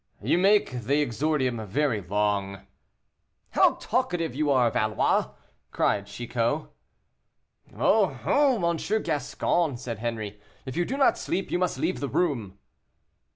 [0.23, 2.65] "You make the exordium very long."
[3.51, 5.29] "How talkative you are, Valois!"
[5.69, 6.69] cried Chicot.
[7.77, 8.19] "Oh!
[8.25, 8.55] oh!
[8.67, 8.77] M.
[9.03, 12.57] Gascon," said Henri, "if you do not sleep, you must leave the room."